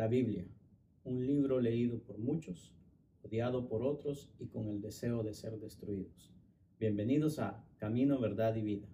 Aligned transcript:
La 0.00 0.08
Biblia, 0.08 0.46
un 1.04 1.26
libro 1.26 1.60
leído 1.60 1.98
por 1.98 2.16
muchos, 2.16 2.72
odiado 3.22 3.68
por 3.68 3.82
otros 3.82 4.30
y 4.38 4.46
con 4.46 4.66
el 4.68 4.80
deseo 4.80 5.22
de 5.22 5.34
ser 5.34 5.58
destruidos. 5.58 6.32
Bienvenidos 6.78 7.38
a 7.38 7.62
Camino, 7.76 8.18
Verdad 8.18 8.56
y 8.56 8.62
Vida. 8.62 8.88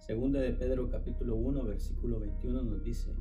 Segunda 0.00 0.40
de 0.40 0.52
Pedro 0.52 0.90
capítulo 0.90 1.36
1 1.36 1.64
versículo 1.64 2.20
21 2.20 2.62
nos 2.62 2.84
dice, 2.84 3.16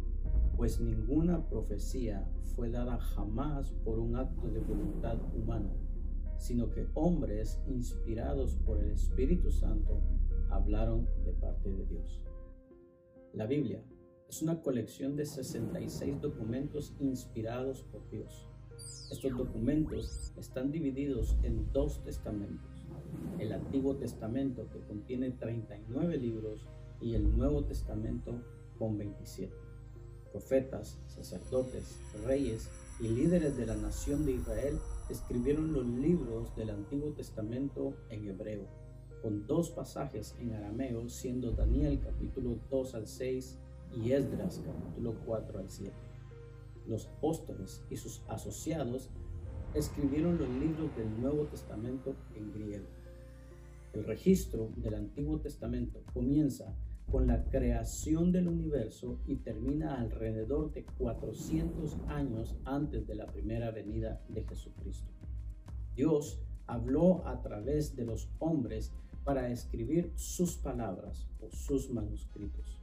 pues 0.56 0.80
ninguna 0.80 1.48
profecía 1.48 2.28
fue 2.56 2.70
dada 2.70 2.98
jamás 2.98 3.72
por 3.84 4.00
un 4.00 4.16
acto 4.16 4.48
de 4.50 4.60
voluntad 4.60 5.18
humana, 5.36 5.72
sino 6.38 6.70
que 6.70 6.88
hombres 6.94 7.60
inspirados 7.68 8.56
por 8.66 8.80
el 8.80 8.92
Espíritu 8.92 9.52
Santo 9.52 10.02
hablaron 10.50 11.08
de 11.26 11.34
parte 11.34 11.70
de 11.72 11.86
Dios. 11.86 12.22
La 13.34 13.46
Biblia 13.46 13.84
es 14.28 14.42
una 14.42 14.62
colección 14.62 15.16
de 15.16 15.26
66 15.26 16.22
documentos 16.22 16.94
inspirados 17.00 17.84
por 17.84 18.10
Dios. 18.10 18.48
Estos 19.12 19.38
documentos 19.38 20.34
están 20.38 20.72
divididos 20.72 21.38
en 21.44 21.72
dos 21.72 22.04
testamentos. 22.04 22.88
El 23.40 23.52
Antiguo 23.52 23.96
Testamento 23.96 24.70
que 24.70 24.80
contiene 24.82 25.32
39 25.32 26.18
libros 26.18 26.68
y 27.02 27.16
el 27.16 27.36
Nuevo 27.36 27.64
Testamento 27.66 28.42
con 28.78 28.98
27 28.98 29.71
profetas, 30.32 30.98
sacerdotes, 31.08 32.00
reyes 32.26 32.70
y 33.00 33.08
líderes 33.08 33.58
de 33.58 33.66
la 33.66 33.76
nación 33.76 34.26
de 34.26 34.34
Israel 34.34 34.80
escribieron 35.10 35.74
los 35.74 35.86
libros 35.86 36.56
del 36.56 36.70
Antiguo 36.70 37.12
Testamento 37.12 37.94
en 38.10 38.28
hebreo, 38.28 38.66
con 39.22 39.46
dos 39.46 39.70
pasajes 39.70 40.36
en 40.40 40.54
arameo, 40.54 41.10
siendo 41.10 41.52
Daniel 41.52 42.00
capítulo 42.00 42.58
2 42.70 42.96
al 42.96 43.08
6 43.08 43.58
y 43.96 44.12
Esdras 44.12 44.62
capítulo 44.66 45.16
4 45.26 45.60
al 45.60 45.70
7. 45.70 45.94
Los 46.88 47.08
apóstoles 47.08 47.84
y 47.90 47.98
sus 47.98 48.22
asociados 48.28 49.10
escribieron 49.74 50.38
los 50.38 50.50
libros 50.50 50.96
del 50.96 51.22
Nuevo 51.22 51.46
Testamento 51.46 52.16
en 52.36 52.54
griego. 52.54 52.88
El 53.94 54.06
registro 54.06 54.72
del 54.78 54.96
Antiguo 54.96 55.40
Testamento 55.40 56.02
comienza 56.14 56.74
con 57.12 57.28
la 57.28 57.44
creación 57.44 58.32
del 58.32 58.48
universo 58.48 59.20
y 59.28 59.36
termina 59.36 60.00
alrededor 60.00 60.72
de 60.72 60.86
400 60.98 61.98
años 62.08 62.56
antes 62.64 63.06
de 63.06 63.16
la 63.16 63.28
primera 63.28 63.72
venida 63.72 64.22
de 64.30 64.44
Jesucristo. 64.44 65.12
Dios 65.94 66.40
habló 66.68 67.28
a 67.28 67.42
través 67.42 67.96
de 67.98 68.06
los 68.06 68.30
hombres 68.40 68.94
para 69.26 69.50
escribir 69.50 70.14
sus 70.16 70.56
palabras 70.56 71.28
o 71.42 71.50
sus 71.52 71.92
manuscritos, 71.92 72.80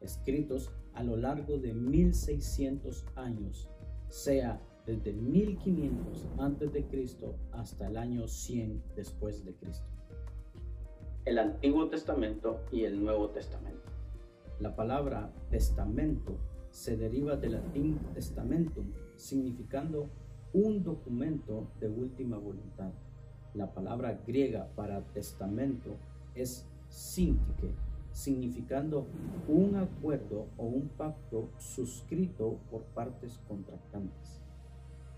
escritos 0.00 0.70
a 0.92 1.04
lo 1.04 1.16
largo 1.16 1.58
de 1.58 1.72
1600 1.72 3.06
años, 3.14 3.68
sea 4.08 4.60
desde 4.84 5.12
1500 5.12 6.26
antes 6.38 6.72
de 6.72 6.84
Cristo 6.86 7.36
hasta 7.52 7.86
el 7.86 7.96
año 7.96 8.26
100 8.26 8.82
después 8.96 9.44
de 9.44 9.54
Cristo 9.54 9.99
el 11.26 11.38
Antiguo 11.38 11.88
Testamento 11.88 12.60
y 12.72 12.84
el 12.84 13.02
Nuevo 13.02 13.28
Testamento. 13.28 13.90
La 14.58 14.74
palabra 14.74 15.30
testamento 15.50 16.32
se 16.70 16.96
deriva 16.96 17.36
del 17.36 17.52
latín 17.52 17.98
testamentum, 18.14 18.86
significando 19.16 20.08
un 20.54 20.82
documento 20.82 21.68
de 21.78 21.88
última 21.88 22.38
voluntad. 22.38 22.90
La 23.54 23.72
palabra 23.72 24.18
griega 24.26 24.68
para 24.74 25.02
testamento 25.12 25.96
es 26.34 26.66
sintike, 26.88 27.74
significando 28.12 29.06
un 29.46 29.76
acuerdo 29.76 30.46
o 30.56 30.64
un 30.64 30.88
pacto 30.88 31.50
suscrito 31.58 32.58
por 32.70 32.82
partes 32.82 33.38
contractantes. 33.46 34.40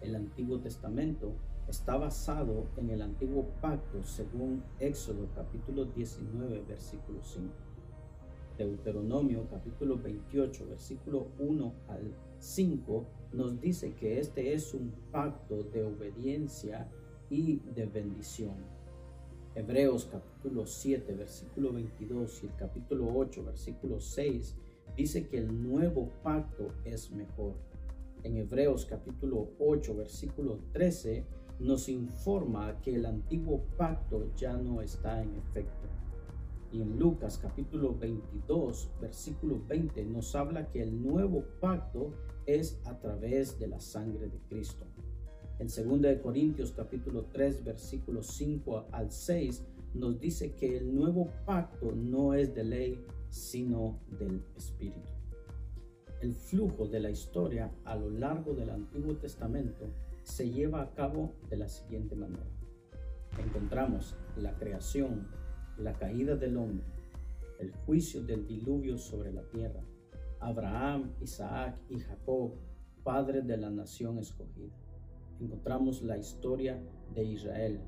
El 0.00 0.16
Antiguo 0.16 0.58
Testamento 0.58 1.32
está 1.68 1.96
basado 1.96 2.66
en 2.76 2.90
el 2.90 3.02
antiguo 3.02 3.46
pacto 3.60 4.02
según 4.02 4.62
Éxodo 4.78 5.28
capítulo 5.34 5.84
19 5.84 6.64
versículo 6.68 7.22
5. 7.22 7.48
Deuteronomio 8.58 9.46
capítulo 9.50 9.96
28 9.96 10.66
versículo 10.68 11.28
1 11.38 11.72
al 11.88 12.14
5 12.38 13.06
nos 13.32 13.60
dice 13.60 13.94
que 13.94 14.18
este 14.18 14.52
es 14.52 14.74
un 14.74 14.92
pacto 15.10 15.62
de 15.62 15.84
obediencia 15.84 16.88
y 17.30 17.60
de 17.74 17.86
bendición. 17.86 18.56
Hebreos 19.54 20.08
capítulo 20.10 20.66
7 20.66 21.14
versículo 21.14 21.72
22 21.72 22.42
y 22.42 22.46
el 22.46 22.56
capítulo 22.56 23.12
8 23.14 23.44
versículo 23.44 24.00
6 24.00 24.56
dice 24.96 25.28
que 25.28 25.38
el 25.38 25.62
nuevo 25.62 26.10
pacto 26.22 26.74
es 26.84 27.10
mejor. 27.10 27.54
En 28.22 28.36
Hebreos 28.36 28.86
capítulo 28.86 29.48
8 29.58 29.96
versículo 29.96 30.58
13 30.72 31.24
nos 31.62 31.88
informa 31.88 32.80
que 32.82 32.96
el 32.96 33.06
antiguo 33.06 33.62
pacto 33.76 34.34
ya 34.36 34.56
no 34.56 34.82
está 34.82 35.22
en 35.22 35.36
efecto. 35.36 35.88
Y 36.72 36.82
en 36.82 36.98
Lucas 36.98 37.38
capítulo 37.40 37.94
22, 37.96 38.90
versículo 39.00 39.62
20 39.68 40.04
nos 40.06 40.34
habla 40.34 40.68
que 40.70 40.82
el 40.82 41.00
nuevo 41.02 41.44
pacto 41.60 42.12
es 42.46 42.80
a 42.84 42.98
través 42.98 43.58
de 43.60 43.68
la 43.68 43.78
sangre 43.78 44.28
de 44.28 44.40
Cristo. 44.48 44.86
En 45.60 45.68
2 45.68 46.18
Corintios 46.20 46.72
capítulo 46.72 47.26
3, 47.32 47.62
versículos 47.62 48.26
5 48.28 48.86
al 48.90 49.12
6 49.12 49.62
nos 49.94 50.18
dice 50.18 50.54
que 50.54 50.78
el 50.78 50.92
nuevo 50.92 51.28
pacto 51.44 51.92
no 51.92 52.34
es 52.34 52.54
de 52.54 52.64
ley, 52.64 53.04
sino 53.28 54.00
del 54.18 54.42
Espíritu. 54.56 55.10
El 56.20 56.34
flujo 56.34 56.88
de 56.88 57.00
la 57.00 57.10
historia 57.10 57.70
a 57.84 57.94
lo 57.94 58.10
largo 58.10 58.54
del 58.54 58.70
Antiguo 58.70 59.14
Testamento 59.16 59.86
se 60.22 60.50
lleva 60.50 60.82
a 60.82 60.94
cabo 60.94 61.34
de 61.48 61.56
la 61.56 61.68
siguiente 61.68 62.14
manera. 62.14 62.46
Encontramos 63.38 64.16
la 64.36 64.54
creación, 64.56 65.28
la 65.78 65.94
caída 65.94 66.36
del 66.36 66.56
hombre, 66.56 66.86
el 67.58 67.72
juicio 67.72 68.22
del 68.22 68.46
diluvio 68.46 68.98
sobre 68.98 69.32
la 69.32 69.42
tierra, 69.48 69.82
Abraham, 70.40 71.12
Isaac 71.20 71.78
y 71.88 71.98
Jacob, 72.00 72.54
padres 73.04 73.46
de 73.46 73.56
la 73.56 73.70
nación 73.70 74.18
escogida. 74.18 74.74
Encontramos 75.40 76.02
la 76.02 76.18
historia 76.18 76.82
de 77.14 77.24
Israel, 77.24 77.80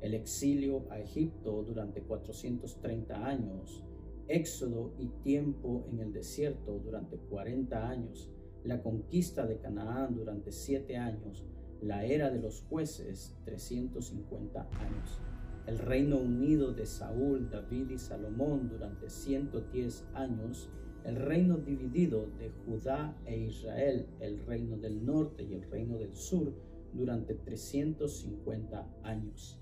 el 0.00 0.14
exilio 0.14 0.86
a 0.90 0.98
Egipto 1.00 1.62
durante 1.62 2.02
430 2.02 3.26
años, 3.26 3.84
éxodo 4.28 4.94
y 4.98 5.08
tiempo 5.22 5.84
en 5.90 6.00
el 6.00 6.12
desierto 6.12 6.78
durante 6.78 7.18
40 7.18 7.88
años, 7.88 8.30
la 8.64 8.82
conquista 8.82 9.46
de 9.46 9.58
Canaán 9.58 10.14
durante 10.14 10.52
siete 10.52 10.96
años, 10.96 11.44
la 11.82 12.04
era 12.04 12.30
de 12.30 12.40
los 12.40 12.62
jueces 12.68 13.34
350 13.44 14.60
años, 14.60 15.20
el 15.66 15.78
reino 15.78 16.18
unido 16.18 16.72
de 16.72 16.86
Saúl, 16.86 17.50
David 17.50 17.90
y 17.90 17.98
Salomón 17.98 18.68
durante 18.68 19.10
110 19.10 20.06
años, 20.14 20.70
el 21.04 21.16
reino 21.16 21.56
dividido 21.56 22.28
de 22.38 22.50
Judá 22.64 23.16
e 23.26 23.36
Israel, 23.36 24.06
el 24.20 24.44
reino 24.46 24.76
del 24.76 25.04
norte 25.04 25.42
y 25.42 25.54
el 25.54 25.68
reino 25.70 25.98
del 25.98 26.14
sur 26.14 26.54
durante 26.92 27.34
350 27.34 28.86
años, 29.02 29.58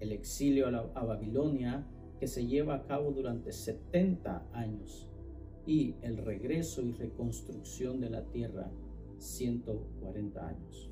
el 0.00 0.12
exilio 0.12 0.66
a, 0.66 1.04
Babilonia 1.04 1.86
que 2.18 2.26
se 2.26 2.46
lleva 2.46 2.74
a 2.74 2.86
cabo 2.86 3.12
durante 3.12 3.52
70 3.52 4.48
años, 4.52 5.08
y 5.64 5.94
el 6.02 6.16
regreso 6.18 6.82
y 6.82 6.92
reconstrucción 6.92 8.00
de 8.00 8.10
la 8.10 8.24
tierra 8.24 8.68
140 9.18 10.48
años. 10.48 10.91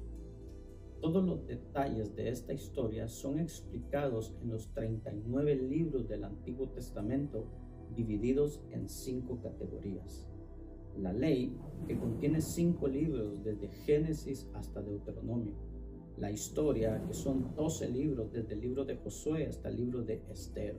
Todos 1.01 1.25
los 1.25 1.47
detalles 1.47 2.15
de 2.15 2.29
esta 2.29 2.53
historia 2.53 3.09
son 3.09 3.39
explicados 3.39 4.35
en 4.43 4.51
los 4.51 4.73
39 4.75 5.55
libros 5.57 6.09
del 6.09 6.25
Antiguo 6.25 6.69
Testamento 6.69 7.47
divididos 7.95 8.61
en 8.71 8.89
cinco 8.89 9.41
categorías. 9.41 10.27
La 10.99 11.13
ley, 11.13 11.57
que 11.87 11.99
contiene 11.99 12.41
cinco 12.41 12.87
libros 12.87 13.43
desde 13.43 13.69
Génesis 13.69 14.49
hasta 14.55 14.83
Deuteronomio. 14.83 15.55
La 16.19 16.31
historia, 16.31 17.03
que 17.07 17.15
son 17.15 17.55
12 17.55 17.89
libros 17.89 18.33
desde 18.33 18.55
el 18.55 18.61
libro 18.61 18.85
de 18.85 18.97
Josué 18.97 19.47
hasta 19.47 19.69
el 19.71 19.77
libro 19.77 20.03
de 20.03 20.23
Esther 20.31 20.77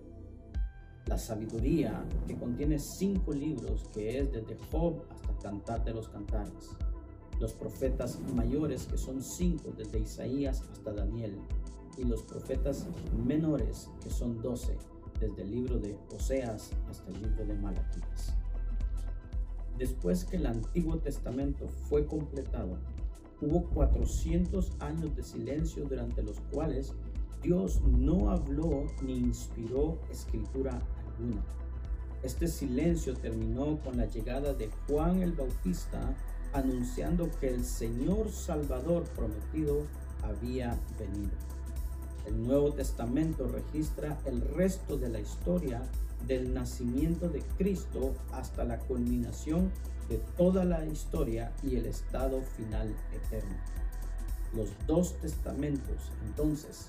la 1.07 1.17
sabiduría, 1.17 2.05
que 2.27 2.37
contiene 2.37 2.79
cinco 2.79 3.33
libros, 3.33 3.89
que 3.93 4.19
es 4.19 4.31
desde 4.31 4.55
Job 4.71 5.03
hasta 5.09 5.37
Cantar 5.39 5.83
de 5.83 5.93
los 5.93 6.07
Cantares. 6.07 6.69
Los 7.41 7.53
profetas 7.53 8.19
mayores, 8.35 8.85
que 8.85 8.99
son 8.99 9.23
cinco, 9.23 9.73
desde 9.75 9.97
Isaías 9.97 10.61
hasta 10.71 10.93
Daniel. 10.93 11.39
Y 11.97 12.03
los 12.03 12.21
profetas 12.21 12.85
menores, 13.25 13.89
que 14.03 14.11
son 14.11 14.39
doce, 14.43 14.77
desde 15.19 15.41
el 15.41 15.49
libro 15.49 15.79
de 15.79 15.97
Oseas 16.15 16.69
hasta 16.87 17.09
el 17.09 17.19
libro 17.19 17.43
de 17.43 17.55
Malaquías. 17.55 18.35
Después 19.75 20.25
que 20.25 20.37
el 20.37 20.45
Antiguo 20.45 20.99
Testamento 20.99 21.67
fue 21.89 22.05
completado, 22.05 22.77
hubo 23.41 23.63
400 23.71 24.73
años 24.79 25.15
de 25.15 25.23
silencio 25.23 25.85
durante 25.85 26.21
los 26.21 26.39
cuales 26.51 26.93
Dios 27.41 27.81
no 27.81 28.29
habló 28.29 28.85
ni 29.01 29.17
inspiró 29.17 29.97
escritura 30.11 30.79
alguna. 31.07 31.43
Este 32.21 32.47
silencio 32.47 33.15
terminó 33.15 33.79
con 33.79 33.97
la 33.97 34.05
llegada 34.05 34.53
de 34.53 34.69
Juan 34.87 35.23
el 35.23 35.31
Bautista 35.31 36.15
anunciando 36.53 37.29
que 37.39 37.49
el 37.49 37.65
Señor 37.65 38.31
Salvador 38.31 39.03
prometido 39.15 39.85
había 40.23 40.77
venido. 40.99 41.31
El 42.25 42.43
Nuevo 42.45 42.71
Testamento 42.73 43.47
registra 43.47 44.19
el 44.25 44.41
resto 44.41 44.97
de 44.97 45.09
la 45.09 45.19
historia 45.19 45.81
del 46.27 46.53
nacimiento 46.53 47.29
de 47.29 47.41
Cristo 47.57 48.13
hasta 48.31 48.63
la 48.63 48.77
culminación 48.79 49.71
de 50.07 50.17
toda 50.37 50.65
la 50.65 50.85
historia 50.85 51.51
y 51.63 51.77
el 51.77 51.85
estado 51.85 52.41
final 52.57 52.95
eterno. 53.13 53.55
Los 54.53 54.69
dos 54.85 55.17
testamentos 55.19 56.11
entonces 56.25 56.87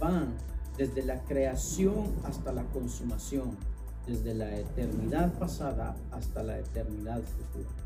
van 0.00 0.34
desde 0.76 1.04
la 1.04 1.22
creación 1.22 2.14
hasta 2.24 2.52
la 2.52 2.64
consumación, 2.64 3.56
desde 4.06 4.34
la 4.34 4.56
eternidad 4.56 5.32
pasada 5.38 5.96
hasta 6.10 6.42
la 6.42 6.58
eternidad 6.58 7.22
futura. 7.22 7.85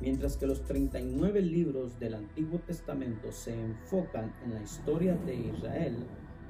Mientras 0.00 0.36
que 0.36 0.46
los 0.46 0.62
39 0.62 1.40
libros 1.40 1.98
del 1.98 2.14
Antiguo 2.14 2.58
Testamento 2.58 3.32
se 3.32 3.58
enfocan 3.58 4.34
en 4.44 4.52
la 4.52 4.62
historia 4.62 5.16
de 5.16 5.34
Israel 5.34 5.96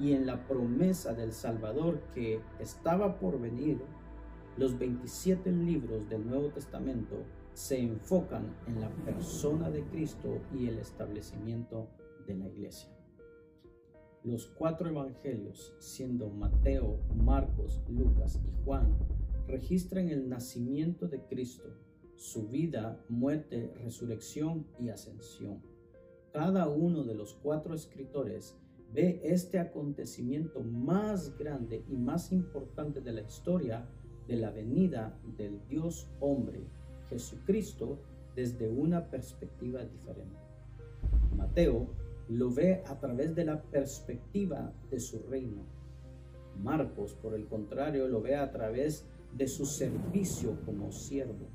y 0.01 0.13
en 0.13 0.27
la 0.27 0.47
promesa 0.49 1.15
del 1.15 1.33
Salvador 1.33 2.01
que 2.13 2.41
estaba 2.59 3.21
por 3.21 3.41
venir, 3.41 3.81
los 4.57 4.77
27 4.77 5.53
libros 5.53 6.09
del 6.09 6.27
Nuevo 6.27 6.49
Testamento 6.49 7.23
se 7.53 7.79
enfocan 7.79 8.53
en 8.67 8.81
la 8.81 8.91
persona 9.05 9.71
de 9.71 9.85
Cristo 9.85 10.41
y 10.53 10.67
el 10.67 10.79
establecimiento 10.79 11.89
de 12.27 12.35
la 12.35 12.49
iglesia. 12.49 12.91
Los 14.25 14.49
cuatro 14.49 14.89
evangelios, 14.89 15.73
siendo 15.79 16.29
Mateo, 16.31 16.99
Marcos, 17.15 17.81
Lucas 17.89 18.41
y 18.45 18.65
Juan, 18.65 18.99
registran 19.47 20.09
el 20.09 20.29
nacimiento 20.29 21.07
de 21.07 21.21
Cristo 21.21 21.86
su 22.17 22.49
vida, 22.49 23.01
muerte, 23.09 23.73
resurrección 23.83 24.67
y 24.79 24.89
ascensión. 24.89 25.63
Cada 26.33 26.69
uno 26.69 27.05
de 27.05 27.15
los 27.15 27.35
cuatro 27.35 27.75
escritores 27.75 28.57
ve 28.93 29.21
este 29.25 29.59
acontecimiento 29.59 30.61
más 30.61 31.37
grande 31.39 31.85
y 31.89 31.97
más 31.97 32.33
importante 32.33 33.01
de 33.01 33.13
la 33.13 33.23
historia 33.23 33.89
de 34.27 34.37
la 34.37 34.51
venida 34.51 35.19
del 35.37 35.67
Dios 35.69 36.09
hombre, 36.21 36.67
Jesucristo, 37.09 37.99
desde 38.35 38.69
una 38.69 39.09
perspectiva 39.09 39.85
diferente. 39.85 40.37
Mateo 41.37 41.89
lo 42.29 42.51
ve 42.51 42.83
a 42.87 42.99
través 42.99 43.35
de 43.35 43.45
la 43.45 43.63
perspectiva 43.63 44.73
de 44.91 45.01
su 45.01 45.21
reino. 45.21 45.63
Marcos, 46.63 47.15
por 47.15 47.35
el 47.35 47.47
contrario, 47.47 48.09
lo 48.09 48.21
ve 48.21 48.37
a 48.37 48.51
través 48.51 49.07
de 49.37 49.47
su 49.47 49.67
servicio 49.67 50.59
como 50.65 50.91
siervo. 50.91 51.47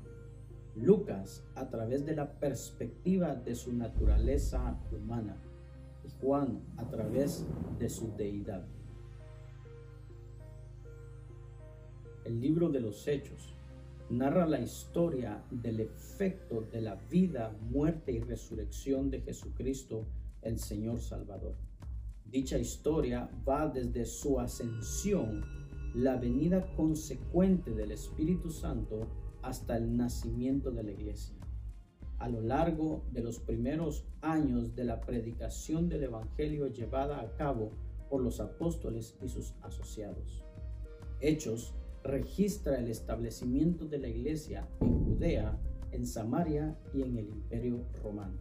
Lucas 0.74 1.44
a 1.54 1.68
través 1.68 2.06
de 2.06 2.16
la 2.16 2.38
perspectiva 2.38 3.34
de 3.34 3.54
su 3.54 3.72
naturaleza 3.72 4.80
humana 4.90 5.36
y 6.04 6.08
Juan 6.20 6.62
a 6.76 6.88
través 6.88 7.44
de 7.78 7.88
su 7.88 8.14
deidad. 8.16 8.66
El 12.24 12.40
libro 12.40 12.70
de 12.70 12.80
los 12.80 13.06
Hechos 13.06 13.54
narra 14.08 14.46
la 14.46 14.60
historia 14.60 15.42
del 15.50 15.80
efecto 15.80 16.68
de 16.72 16.80
la 16.80 16.94
vida, 16.94 17.56
muerte 17.70 18.12
y 18.12 18.20
resurrección 18.20 19.10
de 19.10 19.20
Jesucristo, 19.20 20.06
el 20.42 20.58
Señor 20.58 21.00
Salvador. 21.00 21.56
Dicha 22.24 22.58
historia 22.58 23.28
va 23.46 23.68
desde 23.68 24.04
su 24.06 24.40
ascensión, 24.40 25.44
la 25.94 26.16
venida 26.16 26.74
consecuente 26.76 27.72
del 27.72 27.92
Espíritu 27.92 28.50
Santo, 28.50 29.06
hasta 29.42 29.76
el 29.76 29.96
nacimiento 29.96 30.70
de 30.70 30.82
la 30.82 30.92
iglesia. 30.92 31.36
A 32.18 32.28
lo 32.28 32.40
largo 32.40 33.04
de 33.12 33.22
los 33.22 33.40
primeros 33.40 34.06
años 34.20 34.74
de 34.74 34.84
la 34.84 35.00
predicación 35.00 35.88
del 35.88 36.04
Evangelio 36.04 36.68
llevada 36.68 37.20
a 37.20 37.34
cabo 37.34 37.72
por 38.08 38.22
los 38.22 38.40
apóstoles 38.40 39.16
y 39.22 39.28
sus 39.28 39.54
asociados. 39.62 40.44
Hechos 41.20 41.74
registra 42.04 42.78
el 42.78 42.88
establecimiento 42.88 43.86
de 43.86 43.98
la 43.98 44.08
iglesia 44.08 44.68
en 44.80 45.04
Judea, 45.04 45.58
en 45.90 46.06
Samaria 46.06 46.76
y 46.94 47.02
en 47.02 47.16
el 47.16 47.28
imperio 47.28 47.84
romano. 48.02 48.38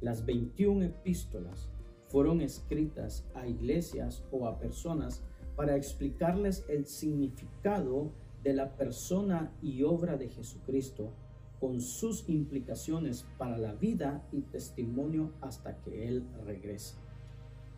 Las 0.00 0.24
21 0.24 0.84
epístolas 0.84 1.68
fueron 2.08 2.40
escritas 2.40 3.24
a 3.34 3.46
iglesias 3.46 4.24
o 4.30 4.46
a 4.46 4.58
personas 4.58 5.22
para 5.56 5.76
explicarles 5.76 6.64
el 6.68 6.86
significado 6.86 8.12
de 8.42 8.52
la 8.52 8.76
persona 8.76 9.52
y 9.62 9.82
obra 9.82 10.16
de 10.16 10.28
Jesucristo 10.28 11.12
con 11.60 11.80
sus 11.80 12.28
implicaciones 12.28 13.24
para 13.38 13.56
la 13.56 13.74
vida 13.74 14.26
y 14.32 14.40
testimonio 14.40 15.32
hasta 15.40 15.80
que 15.80 16.08
Él 16.08 16.26
regrese. 16.44 16.96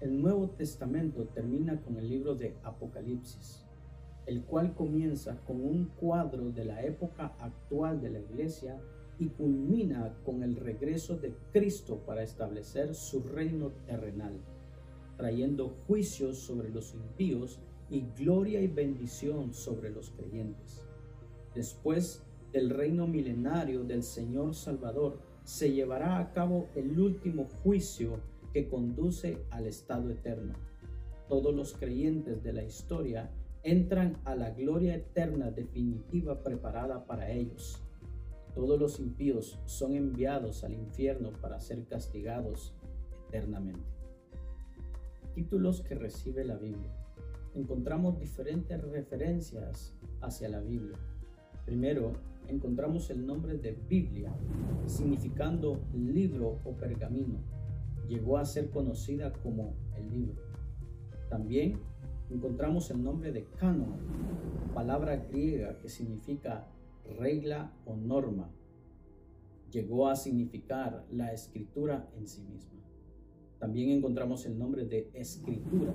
El 0.00 0.22
Nuevo 0.22 0.48
Testamento 0.50 1.26
termina 1.26 1.80
con 1.82 1.98
el 1.98 2.08
libro 2.08 2.34
de 2.34 2.56
Apocalipsis, 2.62 3.66
el 4.26 4.42
cual 4.44 4.74
comienza 4.74 5.36
con 5.44 5.60
un 5.60 5.86
cuadro 6.00 6.50
de 6.50 6.64
la 6.64 6.82
época 6.82 7.34
actual 7.38 8.00
de 8.00 8.10
la 8.10 8.20
iglesia 8.20 8.80
y 9.18 9.28
culmina 9.28 10.16
con 10.24 10.42
el 10.42 10.56
regreso 10.56 11.16
de 11.18 11.34
Cristo 11.52 11.98
para 12.06 12.22
establecer 12.22 12.94
su 12.94 13.22
reino 13.22 13.70
terrenal, 13.86 14.40
trayendo 15.16 15.76
juicios 15.86 16.38
sobre 16.38 16.70
los 16.70 16.94
impíos 16.94 17.60
y 17.94 18.08
gloria 18.18 18.60
y 18.60 18.66
bendición 18.66 19.54
sobre 19.54 19.90
los 19.90 20.10
creyentes. 20.10 20.82
Después 21.54 22.24
del 22.52 22.70
reino 22.70 23.06
milenario 23.06 23.84
del 23.84 24.02
Señor 24.02 24.56
Salvador, 24.56 25.20
se 25.44 25.70
llevará 25.72 26.18
a 26.18 26.32
cabo 26.32 26.66
el 26.74 26.98
último 26.98 27.44
juicio 27.62 28.18
que 28.52 28.68
conduce 28.68 29.44
al 29.50 29.66
estado 29.66 30.10
eterno. 30.10 30.54
Todos 31.28 31.54
los 31.54 31.74
creyentes 31.74 32.42
de 32.42 32.52
la 32.52 32.64
historia 32.64 33.30
entran 33.62 34.18
a 34.24 34.34
la 34.34 34.50
gloria 34.50 34.96
eterna 34.96 35.52
definitiva 35.52 36.42
preparada 36.42 37.06
para 37.06 37.30
ellos. 37.30 37.80
Todos 38.56 38.78
los 38.78 38.98
impíos 38.98 39.60
son 39.66 39.94
enviados 39.94 40.64
al 40.64 40.74
infierno 40.74 41.30
para 41.40 41.60
ser 41.60 41.84
castigados 41.84 42.74
eternamente. 43.28 43.86
Títulos 45.32 45.80
que 45.80 45.94
recibe 45.94 46.44
la 46.44 46.56
Biblia 46.56 47.03
encontramos 47.54 48.18
diferentes 48.18 48.80
referencias 48.82 49.94
hacia 50.20 50.48
la 50.48 50.60
Biblia. 50.60 50.98
Primero, 51.64 52.12
encontramos 52.48 53.08
el 53.10 53.24
nombre 53.24 53.56
de 53.56 53.72
Biblia, 53.72 54.34
significando 54.86 55.80
libro 55.94 56.60
o 56.64 56.72
pergamino. 56.72 57.38
Llegó 58.08 58.38
a 58.38 58.44
ser 58.44 58.70
conocida 58.70 59.32
como 59.32 59.74
el 59.96 60.10
libro. 60.10 60.42
También 61.30 61.80
encontramos 62.30 62.90
el 62.90 63.02
nombre 63.02 63.32
de 63.32 63.44
canon, 63.58 63.94
palabra 64.74 65.16
griega 65.16 65.78
que 65.78 65.88
significa 65.88 66.68
regla 67.18 67.72
o 67.86 67.96
norma. 67.96 68.50
Llegó 69.70 70.08
a 70.08 70.16
significar 70.16 71.04
la 71.10 71.32
escritura 71.32 72.08
en 72.16 72.28
sí 72.28 72.42
misma. 72.42 72.82
También 73.58 73.90
encontramos 73.90 74.44
el 74.46 74.58
nombre 74.58 74.84
de 74.84 75.10
escritura, 75.14 75.94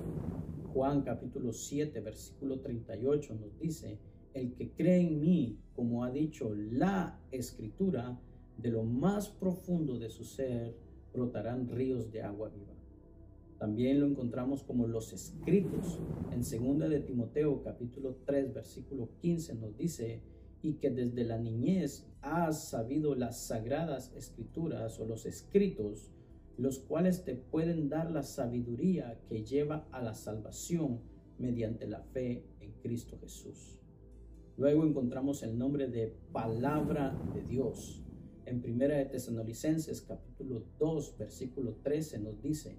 Juan 0.73 1.01
capítulo 1.01 1.51
7, 1.51 1.99
versículo 2.01 2.59
38 2.59 3.33
nos 3.33 3.57
dice, 3.57 3.97
el 4.35 4.53
que 4.53 4.71
cree 4.71 5.01
en 5.01 5.19
mí, 5.19 5.57
como 5.75 6.03
ha 6.03 6.11
dicho 6.11 6.53
la 6.53 7.19
escritura, 7.31 8.19
de 8.55 8.69
lo 8.69 8.83
más 8.83 9.29
profundo 9.29 9.97
de 9.97 10.09
su 10.09 10.23
ser 10.23 10.75
brotarán 11.11 11.69
ríos 11.69 12.11
de 12.11 12.21
agua 12.21 12.49
viva. 12.49 12.75
También 13.57 13.99
lo 13.99 14.05
encontramos 14.05 14.63
como 14.63 14.85
los 14.85 15.11
escritos. 15.11 15.99
En 16.31 16.41
2 16.41 16.89
de 16.89 16.99
Timoteo 16.99 17.63
capítulo 17.63 18.17
3 18.25 18.53
versículo 18.53 19.09
15 19.21 19.55
nos 19.55 19.75
dice, 19.75 20.21
y 20.61 20.73
que 20.73 20.91
desde 20.91 21.23
la 21.23 21.39
niñez 21.39 22.05
has 22.21 22.69
sabido 22.69 23.15
las 23.15 23.47
sagradas 23.47 24.13
escrituras 24.15 24.99
o 24.99 25.05
los 25.05 25.25
escritos, 25.25 26.11
los 26.59 26.79
cuales 26.79 27.23
te 27.23 27.35
pueden 27.35 27.87
dar 27.87 28.11
la 28.11 28.21
sabiduría 28.21 29.17
que 29.29 29.45
lleva 29.45 29.87
a 29.91 30.01
la 30.01 30.13
salvación 30.13 30.99
mediante 31.37 31.87
la 31.87 32.01
fe 32.01 32.43
en 32.59 32.73
Cristo 32.81 33.17
Jesús. 33.21 33.79
Luego 34.57 34.85
encontramos 34.85 35.41
el 35.41 35.57
nombre 35.57 35.87
de 35.87 36.13
palabra 36.33 37.17
de 37.33 37.43
Dios. 37.43 38.03
En 38.45 38.61
Primera 38.61 38.97
de 38.97 39.09
capítulo 40.05 40.65
2 40.79 41.17
versículo 41.17 41.75
13 41.81 42.19
nos 42.19 42.41
dice, 42.41 42.75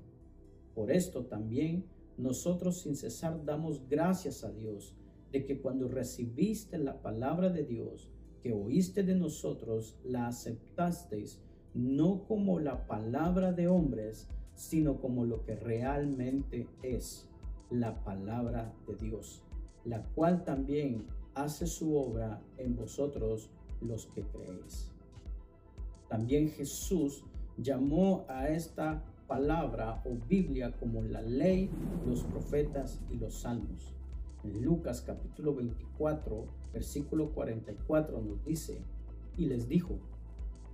por 0.75 0.91
esto 0.91 1.25
también 1.25 1.87
nosotros 2.19 2.83
sin 2.83 2.97
cesar 2.97 3.47
damos 3.47 3.89
gracias 3.89 4.45
a 4.45 4.53
Dios 4.53 4.95
de 5.33 5.47
que 5.47 5.63
cuando 5.63 5.89
recibiste 5.89 6.77
la 6.77 7.01
palabra 7.01 7.49
de 7.49 7.65
Dios 7.65 8.11
que 8.43 8.53
oíste 8.53 9.05
de 9.05 9.15
nosotros 9.15 9.97
la 10.05 10.27
aceptasteis 10.27 11.41
no 11.75 12.25
como 12.27 12.59
la 12.59 12.87
palabra 12.87 13.53
de 13.53 13.69
hombres, 13.69 14.29
sino 14.55 15.01
como 15.01 15.25
lo 15.25 15.45
que 15.45 15.57
realmente 15.57 16.69
es 16.83 17.29
la 17.71 18.03
palabra 18.05 18.73
de 18.87 18.97
Dios, 18.97 19.43
la 19.85 20.03
cual 20.15 20.45
también 20.45 21.07
hace 21.35 21.67
su 21.67 21.97
obra 21.97 22.43
en 22.59 22.77
vosotros 22.77 23.51
los 23.81 24.07
que 24.07 24.23
creéis. 24.23 24.91
También 26.09 26.51
Jesús 26.51 27.25
llamó 27.57 28.25
a 28.29 28.49
esta 28.49 29.05
palabra 29.29 30.03
o 30.05 30.17
Biblia 30.29 30.73
como 30.79 31.03
la 31.03 31.23
ley, 31.23 31.71
los 32.05 32.25
profetas 32.25 33.01
y 33.11 33.17
los 33.17 33.43
salmos. 33.43 33.95
En 34.43 34.63
Lucas 34.63 35.03
capítulo 35.03 35.55
24, 35.55 36.47
versículo 36.73 37.31
44 37.31 38.21
nos 38.21 38.45
dice, 38.45 38.83
y 39.37 39.47
les 39.47 39.69
dijo, 39.69 39.99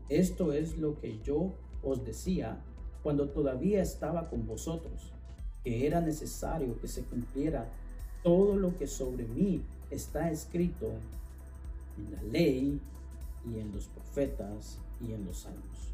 esto 0.09 0.53
es 0.53 0.79
lo 0.79 1.01
que 1.01 1.21
yo 1.25 1.53
os 1.83 2.05
decía 2.05 2.59
cuando 3.03 3.29
todavía 3.29 3.83
estaba 3.83 4.29
con 4.29 4.47
vosotros, 4.47 5.13
que 5.65 5.87
era 5.87 6.01
necesario 6.01 6.81
que 6.81 6.89
se 6.89 7.03
cumpliera 7.03 7.69
todo 8.23 8.57
lo 8.57 8.77
que 8.77 8.87
sobre 8.87 9.25
mí 9.25 9.63
está 9.91 10.31
escrito 10.31 10.91
en 11.97 12.13
la 12.13 12.23
ley 12.23 12.81
y 13.49 13.59
en 13.59 13.73
los 13.73 13.87
profetas 13.87 14.79
y 15.01 15.13
en 15.13 15.25
los 15.25 15.39
salmos. 15.39 15.93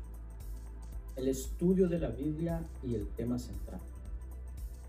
El 1.16 1.28
estudio 1.28 1.88
de 1.88 1.99
la 1.99 2.09
Biblia 2.09 2.62
y 2.83 2.95
el 2.95 3.07
tema 3.09 3.38
central. 3.38 3.81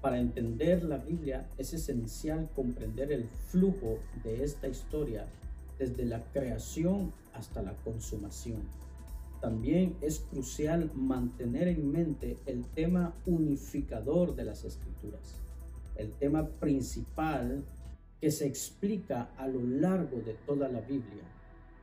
Para 0.02 0.20
entender 0.20 0.84
la 0.84 0.98
Biblia 0.98 1.48
es 1.58 1.74
esencial 1.74 2.50
comprender 2.56 3.12
el 3.12 3.26
flujo 3.50 4.00
de 4.24 4.44
esta 4.44 4.68
historia 4.68 5.26
desde 5.80 6.06
la 6.06 6.22
creación 6.32 7.12
hasta 7.34 7.62
la 7.62 7.74
consumación. 7.84 8.62
También 9.44 9.98
es 10.00 10.22
crucial 10.22 10.90
mantener 10.96 11.68
en 11.68 11.92
mente 11.92 12.38
el 12.46 12.66
tema 12.68 13.14
unificador 13.26 14.36
de 14.36 14.46
las 14.46 14.64
escrituras, 14.64 15.38
el 15.98 16.14
tema 16.14 16.48
principal 16.48 17.62
que 18.22 18.32
se 18.32 18.48
explica 18.48 19.34
a 19.36 19.46
lo 19.50 19.62
largo 19.62 20.22
de 20.22 20.36
toda 20.46 20.70
la 20.70 20.80
Biblia. 20.80 21.26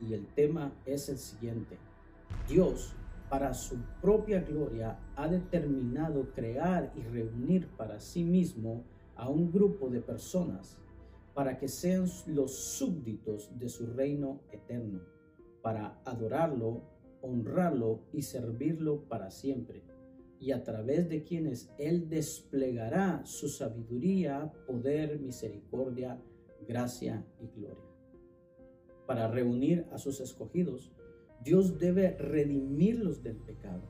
Y 0.01 0.15
el 0.15 0.27
tema 0.29 0.73
es 0.87 1.11
el 1.11 1.19
siguiente. 1.19 1.77
Dios, 2.49 2.95
para 3.29 3.53
su 3.53 3.77
propia 4.01 4.41
gloria, 4.41 4.99
ha 5.15 5.29
determinado 5.29 6.33
crear 6.33 6.91
y 6.97 7.03
reunir 7.03 7.69
para 7.77 8.01
sí 8.01 8.25
mismo 8.25 8.85
a 9.17 9.29
un 9.29 9.53
grupo 9.53 9.91
de 9.91 10.01
personas 10.01 10.79
para 11.35 11.59
que 11.59 11.69
sean 11.69 12.07
los 12.27 12.55
súbditos 12.55 13.51
de 13.59 13.69
su 13.69 13.85
reino 13.85 14.41
eterno, 14.51 15.03
para 15.61 16.01
adorarlo, 16.07 17.00
honrarlo 17.23 18.01
y 18.13 18.23
servirlo 18.23 19.03
para 19.09 19.31
siempre, 19.31 19.83
y 20.39 20.53
a 20.53 20.63
través 20.63 21.09
de 21.09 21.23
quienes 21.23 21.71
Él 21.79 22.09
desplegará 22.09 23.23
su 23.25 23.49
sabiduría, 23.49 24.53
poder, 24.67 25.21
misericordia, 25.21 26.21
gracia 26.67 27.27
y 27.41 27.49
gloria. 27.49 27.91
Para 29.07 29.29
reunir 29.29 29.87
a 29.93 29.99
sus 29.99 30.21
escogidos, 30.21 30.93
Dios 31.43 31.79
debe 31.79 32.17
redimirlos 32.17 33.23
del 33.23 33.37
pecado. 33.37 33.83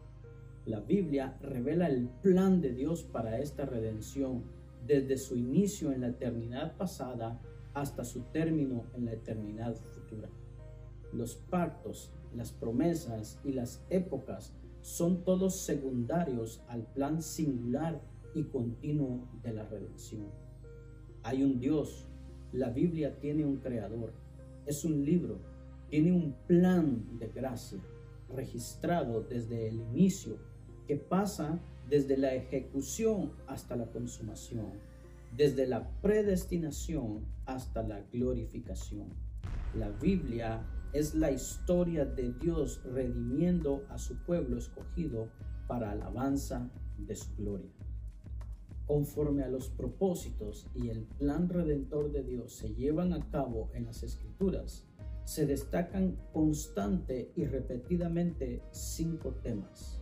La 0.66 0.80
Biblia 0.80 1.36
revela 1.40 1.88
el 1.88 2.08
plan 2.08 2.60
de 2.60 2.72
Dios 2.72 3.04
para 3.04 3.38
esta 3.40 3.64
redención 3.64 4.44
desde 4.86 5.16
su 5.16 5.36
inicio 5.36 5.92
en 5.92 6.02
la 6.02 6.08
eternidad 6.08 6.76
pasada 6.76 7.40
hasta 7.74 8.04
su 8.04 8.22
término 8.32 8.86
en 8.94 9.04
la 9.04 9.12
eternidad 9.12 9.76
futura. 9.76 10.28
Los 11.12 11.36
pactos, 11.36 12.12
las 12.34 12.52
promesas 12.52 13.40
y 13.44 13.52
las 13.52 13.84
épocas 13.90 14.54
son 14.80 15.24
todos 15.24 15.60
secundarios 15.60 16.62
al 16.68 16.86
plan 16.92 17.22
singular 17.22 18.00
y 18.34 18.44
continuo 18.44 19.28
de 19.42 19.52
la 19.52 19.64
redención. 19.64 20.28
Hay 21.22 21.42
un 21.42 21.60
Dios 21.60 22.06
la 22.52 22.70
Biblia 22.70 23.16
tiene 23.20 23.44
un 23.44 23.58
creador, 23.58 24.12
es 24.66 24.84
un 24.84 25.04
libro, 25.04 25.38
tiene 25.88 26.12
un 26.12 26.34
plan 26.48 27.18
de 27.18 27.28
gracia 27.28 27.78
registrado 28.28 29.22
desde 29.22 29.68
el 29.68 29.76
inicio 29.76 30.38
que 30.88 30.96
pasa 30.96 31.60
desde 31.88 32.16
la 32.16 32.34
ejecución 32.34 33.32
hasta 33.46 33.76
la 33.76 33.86
consumación, 33.86 34.72
desde 35.36 35.66
la 35.68 35.88
predestinación 36.00 37.24
hasta 37.46 37.82
la 37.84 38.00
glorificación. 38.12 39.14
La 39.76 39.90
Biblia 39.90 40.64
es 40.92 41.14
la 41.14 41.30
historia 41.30 42.04
de 42.04 42.32
Dios 42.32 42.82
redimiendo 42.84 43.84
a 43.88 43.98
su 43.98 44.16
pueblo 44.24 44.58
escogido 44.58 45.28
para 45.66 45.92
alabanza 45.92 46.70
de 46.98 47.14
su 47.14 47.34
gloria 47.36 47.70
conforme 48.90 49.44
a 49.44 49.48
los 49.48 49.68
propósitos 49.68 50.66
y 50.74 50.88
el 50.88 51.04
plan 51.04 51.48
redentor 51.48 52.10
de 52.10 52.24
Dios 52.24 52.52
se 52.52 52.74
llevan 52.74 53.12
a 53.12 53.30
cabo 53.30 53.70
en 53.72 53.84
las 53.84 54.02
escrituras, 54.02 54.84
se 55.22 55.46
destacan 55.46 56.16
constante 56.32 57.30
y 57.36 57.44
repetidamente 57.44 58.60
cinco 58.72 59.36
temas. 59.44 60.00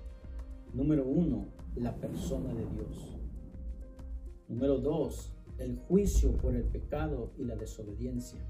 Número 0.72 1.06
uno, 1.06 1.48
la 1.76 1.94
persona 1.96 2.54
de 2.54 2.64
Dios. 2.64 3.18
Número 4.48 4.78
dos, 4.78 5.34
el 5.58 5.76
juicio 5.76 6.32
por 6.38 6.56
el 6.56 6.64
pecado 6.64 7.32
y 7.36 7.44
la 7.44 7.56
desobediencia. 7.56 8.40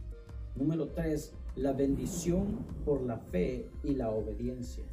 Número 0.55 0.93
tres, 0.93 1.35
la 1.59 1.73
bendición 1.73 2.65
por 2.85 3.03
la 3.03 3.19
fe 3.19 3.69
y 3.83 3.95
la 3.95 4.11
obediencia. 4.11 4.85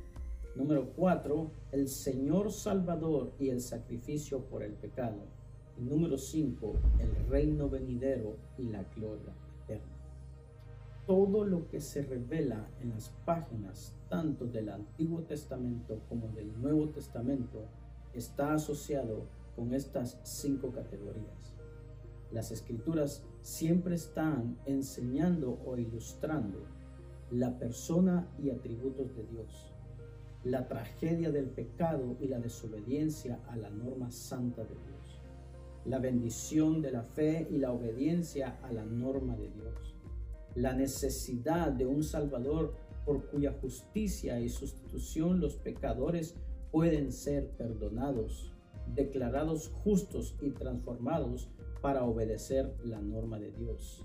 Número 0.56 0.90
cuatro, 0.96 1.52
el 1.72 1.88
Señor 1.88 2.52
Salvador 2.52 3.34
y 3.40 3.50
el 3.50 3.62
sacrificio 3.62 4.40
por 4.46 4.64
el 4.64 4.74
pecado. 4.74 5.18
Número 5.78 6.18
5, 6.18 6.74
el 7.00 7.30
reino 7.30 7.70
venidero 7.70 8.38
y 8.58 8.64
la 8.64 8.84
gloria 8.96 9.34
eterna. 9.64 9.94
Todo 11.06 11.44
lo 11.44 11.68
que 11.68 11.82
se 11.82 12.02
revela 12.02 12.68
en 12.82 12.92
las 12.92 13.10
páginas 13.26 13.94
tanto 14.10 14.46
del 14.46 14.70
Antiguo 14.70 15.22
Testamento 15.22 16.00
como 16.10 16.30
del 16.30 16.60
Nuevo 16.60 16.90
Testamento 16.90 17.66
está 18.14 18.54
asociado 18.54 19.28
con 19.56 19.74
estas 19.74 20.18
cinco 20.24 20.72
categorías. 20.72 21.54
Las 22.32 22.52
escrituras 22.52 23.24
siempre 23.46 23.96
están 23.96 24.58
enseñando 24.66 25.60
o 25.66 25.78
ilustrando 25.78 26.66
la 27.32 27.58
persona 27.58 28.28
y 28.42 28.50
atributos 28.50 29.16
de 29.16 29.24
Dios, 29.28 29.72
la 30.44 30.68
tragedia 30.68 31.32
del 31.32 31.50
pecado 31.50 32.18
y 32.20 32.28
la 32.28 32.40
desobediencia 32.40 33.40
a 33.48 33.56
la 33.56 33.70
norma 33.70 34.12
santa 34.12 34.64
de 34.64 34.76
Dios 34.76 34.96
la 35.86 36.00
bendición 36.00 36.82
de 36.82 36.92
la 36.92 37.04
fe 37.04 37.48
y 37.52 37.58
la 37.58 37.72
obediencia 37.72 38.58
a 38.64 38.72
la 38.72 38.84
norma 38.84 39.36
de 39.36 39.50
Dios, 39.50 39.96
la 40.56 40.74
necesidad 40.74 41.72
de 41.72 41.86
un 41.86 42.04
Salvador 42.04 42.76
por 43.06 43.28
cuya 43.28 43.54
justicia 43.62 44.40
y 44.40 44.50
sustitución 44.50 45.40
los 45.40 45.58
pecadores 45.58 46.36
pueden 46.72 47.12
ser 47.12 47.52
perdonados, 47.52 48.52
declarados 48.96 49.72
justos 49.84 50.36
y 50.42 50.50
transformados 50.50 51.50
para 51.86 52.04
obedecer 52.04 52.74
la 52.84 53.00
norma 53.00 53.38
de 53.38 53.52
Dios. 53.52 54.04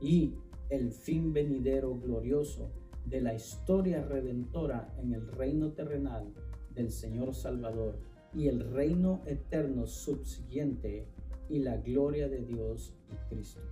Y 0.00 0.36
el 0.70 0.92
fin 0.92 1.32
venidero 1.32 1.98
glorioso 1.98 2.70
de 3.06 3.20
la 3.20 3.34
historia 3.34 4.04
redentora 4.04 4.94
en 5.02 5.12
el 5.12 5.26
reino 5.26 5.72
terrenal 5.72 6.32
del 6.76 6.92
Señor 6.92 7.34
Salvador 7.34 7.98
y 8.32 8.46
el 8.46 8.70
reino 8.70 9.20
eterno 9.26 9.88
subsiguiente 9.88 11.08
y 11.48 11.58
la 11.58 11.76
gloria 11.78 12.28
de 12.28 12.44
Dios 12.44 12.94
y 13.10 13.34
Cristo. 13.34 13.62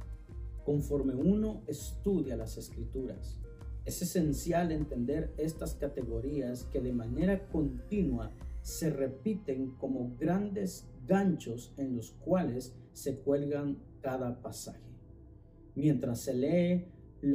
Conforme 0.65 1.15
uno 1.15 1.63
estudia 1.69 2.37
las 2.37 2.59
escrituras, 2.59 3.39
es 3.85 4.03
esencial 4.03 4.73
entender 4.73 5.33
estas 5.37 5.77
categorías 5.77 6.65
que 6.65 6.81
de 6.81 6.93
manera 6.93 7.47
continua 7.47 8.33
se 8.63 8.91
repiten 8.91 9.71
como 9.79 10.17
grandes 10.19 10.89
ganchos 11.07 11.73
en 11.77 11.95
los 11.95 12.11
cuales 12.11 12.75
se 12.93 13.19
cuelgan 13.19 13.79
cada 14.01 14.41
pasaje. 14.43 14.91
Mientras 15.75 16.21
se 16.21 16.35
lee 16.35 16.87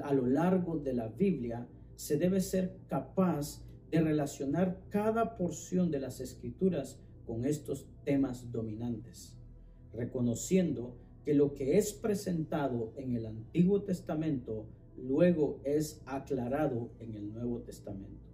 a 0.03 0.13
lo 0.13 0.25
largo 0.25 0.77
de 0.77 0.93
la 0.93 1.07
Biblia, 1.07 1.67
se 1.95 2.17
debe 2.17 2.41
ser 2.41 2.77
capaz 2.88 3.63
de 3.91 4.01
relacionar 4.01 4.81
cada 4.89 5.38
porción 5.38 5.91
de 5.91 6.00
las 6.00 6.19
escrituras 6.19 7.00
con 7.25 7.45
estos 7.45 7.88
temas 8.03 8.51
dominantes, 8.51 9.38
reconociendo 9.93 10.97
que 11.24 11.33
lo 11.33 11.53
que 11.53 11.77
es 11.77 11.93
presentado 11.93 12.93
en 12.97 13.15
el 13.15 13.25
Antiguo 13.25 13.81
Testamento 13.83 14.67
luego 14.97 15.59
es 15.63 16.01
aclarado 16.05 16.91
en 17.00 17.15
el 17.15 17.33
Nuevo 17.33 17.62
Testamento. 17.62 18.29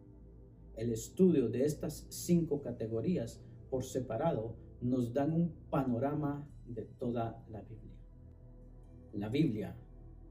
El 0.75 0.91
estudio 0.91 1.49
de 1.49 1.63
estas 1.65 2.05
cinco 2.09 2.61
categorías 2.61 3.41
por 3.69 3.83
separado 3.83 4.55
nos 4.81 5.13
dan 5.13 5.31
un 5.31 5.53
panorama 5.69 6.47
de 6.67 6.83
toda 6.83 7.43
la 7.49 7.61
Biblia. 7.61 7.95
La 9.13 9.29
Biblia, 9.29 9.75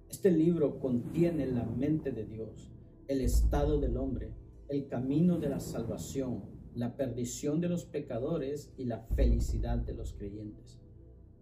este 0.09 0.31
libro 0.31 0.79
contiene 0.81 1.47
la 1.47 1.65
mente 1.65 2.13
de 2.13 2.25
Dios, 2.25 2.73
el 3.09 3.21
estado 3.21 3.81
del 3.81 3.97
hombre, 3.97 4.33
el 4.69 4.87
camino 4.87 5.39
de 5.39 5.49
la 5.49 5.61
salvación, 5.61 6.45
la 6.75 6.97
perdición 6.97 7.61
de 7.61 7.69
los 7.69 7.85
pecadores 7.85 8.73
y 8.77 8.85
la 8.85 9.01
felicidad 9.01 9.79
de 9.79 9.95
los 9.95 10.13
creyentes. 10.15 10.79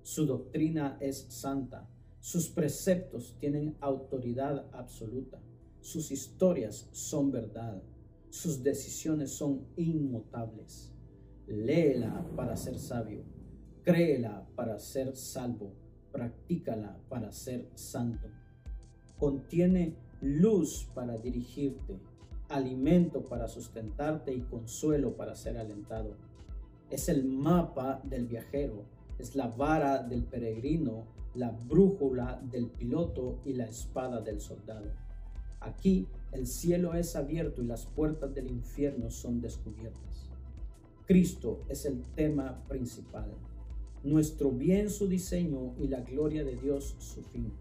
Su 0.02 0.26
doctrina 0.26 0.96
es 1.00 1.26
santa, 1.28 1.88
sus 2.20 2.48
preceptos 2.48 3.36
tienen 3.38 3.76
autoridad 3.80 4.66
absoluta, 4.72 5.40
sus 5.80 6.10
historias 6.10 6.88
son 6.92 7.30
verdad, 7.30 7.82
sus 8.30 8.62
decisiones 8.62 9.30
son 9.30 9.66
inmutables. 9.76 10.92
Léela 11.46 12.26
para 12.36 12.56
ser 12.56 12.78
sabio, 12.78 13.22
créela 13.88 14.46
para 14.54 14.78
ser 14.78 15.16
salvo, 15.16 15.72
practícala 16.12 16.98
para 17.08 17.32
ser 17.32 17.70
santo. 17.74 18.28
Contiene 19.18 19.96
luz 20.20 20.90
para 20.94 21.16
dirigirte, 21.16 21.98
alimento 22.50 23.26
para 23.30 23.48
sustentarte 23.48 24.34
y 24.34 24.42
consuelo 24.42 25.16
para 25.16 25.34
ser 25.34 25.56
alentado. 25.56 26.18
Es 26.90 27.08
el 27.08 27.24
mapa 27.24 28.02
del 28.04 28.26
viajero, 28.26 28.84
es 29.18 29.34
la 29.34 29.46
vara 29.46 30.02
del 30.02 30.24
peregrino, 30.24 31.06
la 31.34 31.50
brújula 31.50 32.42
del 32.42 32.66
piloto 32.66 33.40
y 33.46 33.54
la 33.54 33.64
espada 33.64 34.20
del 34.20 34.42
soldado. 34.42 34.92
Aquí 35.60 36.06
el 36.32 36.46
cielo 36.46 36.92
es 36.92 37.16
abierto 37.16 37.62
y 37.62 37.66
las 37.66 37.86
puertas 37.86 38.34
del 38.34 38.50
infierno 38.50 39.10
son 39.10 39.40
descubiertas. 39.40 40.28
Cristo 41.06 41.64
es 41.70 41.86
el 41.86 42.02
tema 42.14 42.62
principal. 42.68 43.32
Nuestro 44.08 44.50
bien 44.50 44.90
su 44.90 45.08
diseño 45.08 45.74
y 45.78 45.88
la 45.88 46.00
gloria 46.00 46.44
de 46.44 46.56
Dios 46.56 46.94
su 46.98 47.22
fin. 47.22 47.52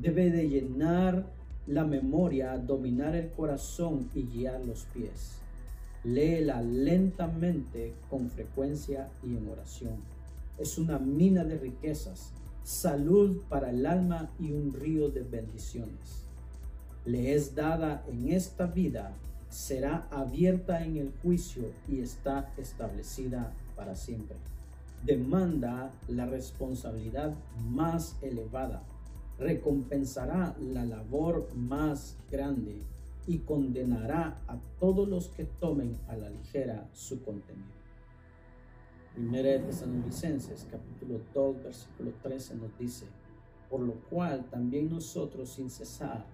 Debe 0.00 0.30
de 0.30 0.48
llenar 0.48 1.26
la 1.66 1.84
memoria, 1.84 2.58
dominar 2.58 3.14
el 3.14 3.30
corazón 3.30 4.08
y 4.14 4.22
guiar 4.22 4.64
los 4.64 4.84
pies. 4.86 5.38
Léela 6.04 6.62
lentamente, 6.62 7.94
con 8.10 8.28
frecuencia 8.30 9.08
y 9.22 9.36
en 9.36 9.48
oración. 9.48 9.96
Es 10.58 10.78
una 10.78 10.98
mina 10.98 11.44
de 11.44 11.58
riquezas, 11.58 12.32
salud 12.64 13.42
para 13.48 13.70
el 13.70 13.86
alma 13.86 14.30
y 14.40 14.52
un 14.52 14.72
río 14.72 15.10
de 15.10 15.22
bendiciones 15.22 16.22
le 17.04 17.34
es 17.34 17.54
dada 17.54 18.04
en 18.08 18.32
esta 18.32 18.66
vida, 18.66 19.12
será 19.50 20.06
abierta 20.10 20.84
en 20.84 20.96
el 20.96 21.12
juicio 21.22 21.64
y 21.88 22.00
está 22.00 22.50
establecida 22.56 23.52
para 23.76 23.96
siempre. 23.96 24.36
Demanda 25.04 25.90
la 26.06 26.26
responsabilidad 26.26 27.34
más 27.68 28.16
elevada, 28.22 28.84
recompensará 29.36 30.54
la 30.60 30.84
labor 30.84 31.52
más 31.56 32.16
grande 32.30 32.80
y 33.26 33.38
condenará 33.38 34.38
a 34.46 34.58
todos 34.78 35.08
los 35.08 35.28
que 35.28 35.44
tomen 35.44 35.98
a 36.06 36.14
la 36.14 36.30
ligera 36.30 36.88
su 36.92 37.20
contenido. 37.24 37.72
Primera 39.14 39.50
de 39.50 39.58
Tesalonicenses 39.58 40.68
capítulo 40.70 41.20
2 41.34 41.62
versículo 41.64 42.12
13 42.22 42.54
nos 42.54 42.78
dice, 42.78 43.06
por 43.68 43.80
lo 43.80 43.94
cual 44.08 44.44
también 44.50 44.88
nosotros 44.88 45.50
sin 45.50 45.68
cesar 45.68 46.24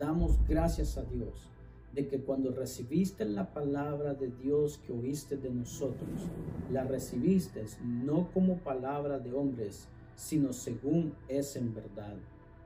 damos 0.00 0.36
gracias 0.48 0.98
a 0.98 1.04
Dios 1.04 1.48
de 1.96 2.06
que 2.06 2.20
cuando 2.20 2.52
recibiste 2.52 3.24
la 3.24 3.52
palabra 3.52 4.14
de 4.14 4.28
Dios 4.28 4.78
que 4.78 4.92
oíste 4.92 5.36
de 5.36 5.50
nosotros, 5.50 6.28
la 6.70 6.84
recibiste 6.84 7.64
no 7.82 8.30
como 8.32 8.58
palabra 8.58 9.18
de 9.18 9.32
hombres, 9.32 9.88
sino 10.14 10.52
según 10.52 11.12
es 11.26 11.56
en 11.56 11.74
verdad 11.74 12.14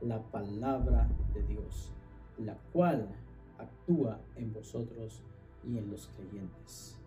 la 0.03 0.21
palabra 0.31 1.09
de 1.33 1.43
Dios, 1.45 1.91
la 2.37 2.59
cual 2.75 3.09
actúa 3.57 4.21
en 4.37 4.53
vosotros 4.53 5.23
y 5.65 5.79
en 5.79 5.91
los 5.91 6.09
creyentes. 6.09 6.99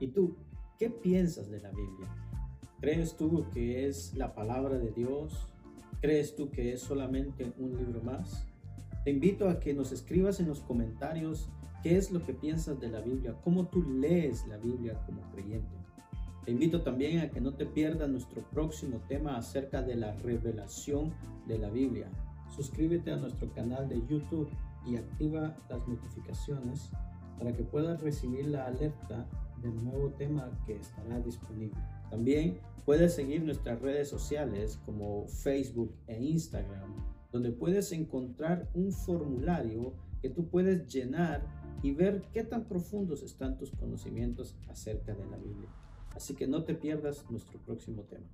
¿Y 0.00 0.08
tú, 0.08 0.34
qué 0.80 0.90
piensas 0.90 1.48
de 1.48 1.60
la 1.60 1.70
Biblia? 1.70 2.08
¿Crees 2.80 3.16
tú 3.16 3.46
que 3.52 3.86
es 3.86 4.14
la 4.14 4.34
palabra 4.34 4.78
de 4.78 4.90
Dios 4.90 5.48
¿Crees 6.00 6.36
tú 6.36 6.48
que 6.50 6.72
es 6.72 6.80
solamente 6.80 7.52
un 7.58 7.76
libro 7.76 8.00
más? 8.02 8.46
Te 9.04 9.10
invito 9.10 9.48
a 9.48 9.60
que 9.60 9.74
nos 9.74 9.92
escribas 9.92 10.40
en 10.40 10.48
los 10.48 10.60
comentarios 10.60 11.48
qué 11.82 11.96
es 11.96 12.10
lo 12.10 12.24
que 12.24 12.34
piensas 12.34 12.80
de 12.80 12.88
la 12.88 13.00
Biblia, 13.00 13.36
cómo 13.42 13.66
tú 13.66 13.82
lees 13.82 14.46
la 14.48 14.56
Biblia 14.56 15.00
como 15.06 15.22
creyente. 15.32 15.76
Te 16.44 16.52
invito 16.52 16.82
también 16.82 17.20
a 17.20 17.30
que 17.30 17.40
no 17.40 17.54
te 17.54 17.66
pierdas 17.66 18.08
nuestro 18.08 18.42
próximo 18.50 19.00
tema 19.08 19.36
acerca 19.36 19.82
de 19.82 19.96
la 19.96 20.12
revelación 20.14 21.12
de 21.46 21.58
la 21.58 21.68
Biblia. 21.68 22.08
Suscríbete 22.54 23.12
a 23.12 23.16
nuestro 23.16 23.52
canal 23.52 23.88
de 23.88 24.02
YouTube 24.08 24.48
y 24.86 24.96
activa 24.96 25.54
las 25.68 25.86
notificaciones 25.86 26.90
para 27.38 27.52
que 27.52 27.62
puedas 27.62 28.00
recibir 28.00 28.46
la 28.46 28.66
alerta 28.66 29.26
del 29.62 29.74
nuevo 29.84 30.10
tema 30.12 30.50
que 30.66 30.76
estará 30.76 31.20
disponible. 31.20 31.78
También 32.10 32.58
puedes 32.84 33.14
seguir 33.14 33.42
nuestras 33.42 33.80
redes 33.80 34.08
sociales 34.08 34.80
como 34.86 35.26
Facebook 35.28 35.94
e 36.06 36.18
Instagram, 36.18 36.94
donde 37.32 37.50
puedes 37.50 37.92
encontrar 37.92 38.68
un 38.74 38.92
formulario 38.92 39.94
que 40.20 40.30
tú 40.30 40.48
puedes 40.48 40.86
llenar 40.92 41.46
y 41.82 41.92
ver 41.92 42.22
qué 42.32 42.44
tan 42.44 42.64
profundos 42.64 43.22
están 43.22 43.56
tus 43.56 43.70
conocimientos 43.70 44.56
acerca 44.68 45.14
de 45.14 45.26
la 45.26 45.36
Biblia. 45.36 45.68
Así 46.14 46.34
que 46.34 46.46
no 46.46 46.64
te 46.64 46.74
pierdas 46.74 47.24
nuestro 47.30 47.58
próximo 47.60 48.02
tema. 48.02 48.26